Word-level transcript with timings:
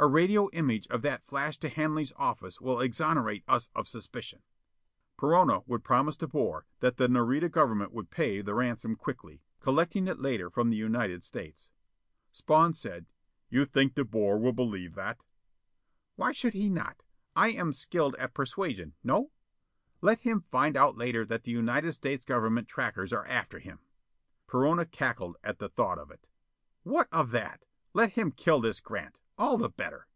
A 0.00 0.06
radio 0.06 0.48
image 0.52 0.86
of 0.90 1.02
that 1.02 1.26
flashed 1.26 1.60
to 1.62 1.68
Hanley's 1.68 2.12
office 2.16 2.60
will 2.60 2.80
exonerate 2.80 3.42
us 3.48 3.68
of 3.74 3.88
suspicion." 3.88 4.42
Perona 5.18 5.62
would 5.66 5.82
promise 5.82 6.16
De 6.16 6.28
Boer 6.28 6.66
that 6.78 6.98
the 6.98 7.08
Nareda 7.08 7.48
government 7.48 7.90
would 7.92 8.08
pay 8.08 8.40
the 8.40 8.54
ransom 8.54 8.94
quickly, 8.94 9.42
collecting 9.58 10.06
it 10.06 10.20
later 10.20 10.50
from 10.50 10.70
the 10.70 10.76
United 10.76 11.24
States. 11.24 11.70
Spawn 12.30 12.74
said, 12.74 13.06
"You 13.50 13.64
think 13.64 13.96
De 13.96 14.04
Boer 14.04 14.38
will 14.38 14.52
believe 14.52 14.94
that?" 14.94 15.24
"Why 16.14 16.30
should 16.30 16.54
he 16.54 16.70
not? 16.70 17.02
I 17.34 17.48
am 17.50 17.72
skilful 17.72 18.16
at 18.20 18.34
persuasion, 18.34 18.94
no? 19.02 19.32
Let 20.00 20.20
him 20.20 20.44
find 20.52 20.76
out 20.76 20.94
later 20.94 21.24
that 21.24 21.42
the 21.42 21.50
United 21.50 21.90
States 21.90 22.24
Government 22.24 22.68
trackers 22.68 23.12
are 23.12 23.26
after 23.26 23.58
him!" 23.58 23.80
Perona 24.46 24.86
cackled 24.88 25.38
at 25.42 25.58
the 25.58 25.68
thought 25.68 25.98
of 25.98 26.12
it. 26.12 26.28
"What 26.84 27.08
of 27.10 27.32
that? 27.32 27.64
Let 27.94 28.12
him 28.12 28.30
kill 28.30 28.60
this 28.60 28.80
Grant. 28.80 29.22
All 29.38 29.56
the 29.56 29.70
better." 29.70 30.08